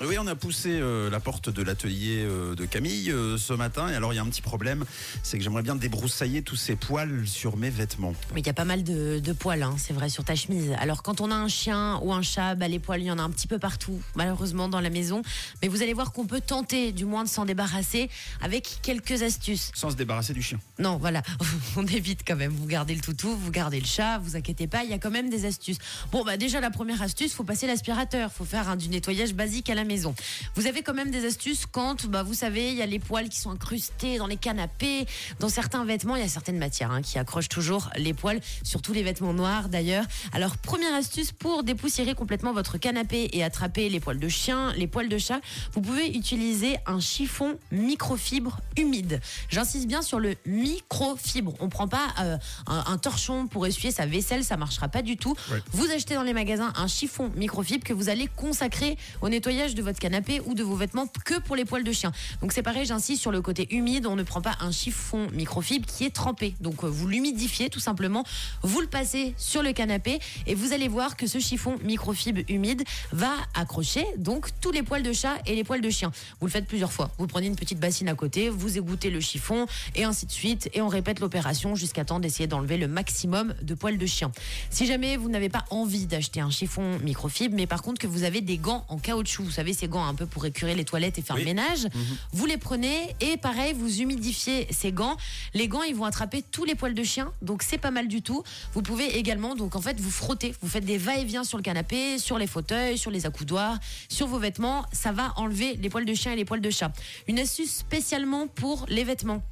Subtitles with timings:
[0.00, 3.88] Oui, on a poussé euh, la porte de l'atelier euh, de Camille euh, ce matin.
[3.88, 4.84] Et alors, il y a un petit problème.
[5.22, 8.12] C'est que j'aimerais bien débroussailler tous ces poils sur mes vêtements.
[8.34, 10.74] Mais il y a pas mal de, de poils, hein, c'est vrai, sur ta chemise.
[10.80, 13.18] Alors, quand on a un chien ou un chat, bah, les poils, il y en
[13.18, 15.22] a un petit peu partout, malheureusement, dans la maison.
[15.62, 19.70] Mais vous allez voir qu'on peut tenter, du moins, de s'en débarrasser avec quelques astuces.
[19.74, 20.58] Sans se débarrasser du chien.
[20.80, 21.22] Non, voilà,
[21.76, 22.52] on évite quand même.
[22.52, 25.12] Vous gardez le toutou, vous gardez le chat, vous inquiétez pas, il y a quand
[25.12, 25.78] même des astuces.
[26.10, 28.32] Bon, bah déjà, la première astuce, faut passer l'aspirateur.
[28.32, 30.14] Faut faire un, du nettoyage basique à la maison.
[30.54, 33.28] Vous avez quand même des astuces quand, bah, vous savez, il y a les poils
[33.28, 35.06] qui sont incrustés dans les canapés,
[35.40, 36.16] dans certains vêtements.
[36.16, 39.68] Il y a certaines matières hein, qui accrochent toujours les poils, surtout les vêtements noirs
[39.68, 40.04] d'ailleurs.
[40.32, 44.86] Alors, première astuce pour dépoussiérer complètement votre canapé et attraper les poils de chien, les
[44.86, 45.40] poils de chat,
[45.72, 49.20] vous pouvez utiliser un chiffon microfibre humide.
[49.48, 51.54] J'insiste bien sur le microfibre.
[51.60, 55.16] On prend pas euh, un, un torchon pour essuyer sa vaisselle, ça marchera pas du
[55.16, 55.34] tout.
[55.50, 55.62] Ouais.
[55.72, 59.82] Vous achetez dans les magasins un chiffon microfibre que vous allez consacrer au nettoyage de
[59.82, 62.12] votre canapé ou de vos vêtements que pour les poils de chien.
[62.40, 65.86] Donc c'est pareil, j'insiste sur le côté humide, on ne prend pas un chiffon microfibre
[65.86, 66.54] qui est trempé.
[66.60, 68.24] Donc euh, vous l'humidifiez tout simplement,
[68.62, 72.82] vous le passez sur le canapé et vous allez voir que ce chiffon microfibre humide
[73.12, 76.12] va accrocher donc tous les poils de chat et les poils de chien.
[76.40, 77.10] Vous le faites plusieurs fois.
[77.18, 80.70] Vous prenez une petite bassine à côté, vous égouttez le chiffon et ainsi de suite
[80.72, 84.30] et on répète l'opération jusqu'à temps d'essayer d'enlever le maximum de poils de chien.
[84.70, 88.24] Si jamais vous n'avez pas envie d'acheter un chiffon microfibre, mais par contre que vous
[88.24, 91.18] avez des gants en caoutchouc, vous savez ces gants un peu pour écurer les toilettes
[91.18, 91.42] et faire Oui.
[91.42, 91.88] le ménage,
[92.32, 95.16] vous les prenez et pareil, vous humidifiez ces gants.
[95.54, 98.22] Les gants, ils vont attraper tous les poils de chien, donc c'est pas mal du
[98.22, 98.42] tout.
[98.74, 102.18] Vous pouvez également, donc en fait, vous frottez, vous faites des va-et-vient sur le canapé,
[102.18, 104.84] sur les fauteuils, sur les accoudoirs, sur vos vêtements.
[104.92, 106.92] Ça va enlever les poils de chien et les poils de chat.
[107.28, 109.42] Une astuce spécialement pour les vêtements.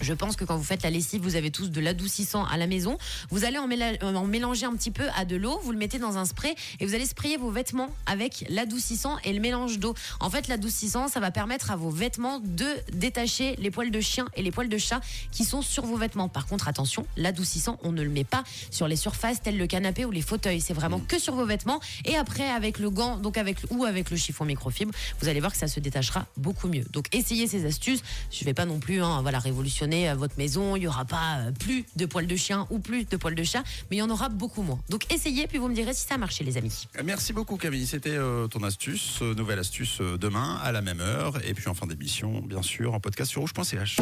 [0.00, 2.66] Je pense que quand vous faites la lessive, vous avez tous de l'adoucissant à la
[2.66, 2.98] maison.
[3.30, 5.98] Vous allez en, méla- en mélanger un petit peu à de l'eau, vous le mettez
[5.98, 9.94] dans un spray et vous allez sprayer vos vêtements avec l'adoucissant et le mélange d'eau.
[10.20, 14.26] En fait, l'adoucissant, ça va permettre à vos vêtements de détacher les poils de chien
[14.36, 15.00] et les poils de chat
[15.30, 16.28] qui sont sur vos vêtements.
[16.28, 20.04] Par contre, attention, l'adoucissant, on ne le met pas sur les surfaces telles le canapé
[20.04, 20.60] ou les fauteuils.
[20.60, 21.80] C'est vraiment que sur vos vêtements.
[22.04, 25.52] Et après, avec le gant, donc avec ou avec le chiffon microfibre, vous allez voir
[25.52, 26.84] que ça se détachera beaucoup mieux.
[26.90, 28.00] Donc, essayez ces astuces.
[28.32, 30.76] Je vais pas non plus, hein, voilà, révolutionner euh, votre maison.
[30.76, 33.44] Il y aura pas euh, plus de poils de chien ou plus de poils de
[33.44, 34.80] chat, mais il y en aura beaucoup moins.
[34.88, 36.88] Donc, essayez, puis vous me direz si ça a marché, les amis.
[37.04, 39.20] Merci beaucoup Camille, c'était euh, ton astuce.
[39.22, 41.38] Euh, nouvelle astuce euh, demain à la même heure.
[41.46, 43.98] Et puis en fin d'émission, bien sûr, en podcast sur rouge.ch.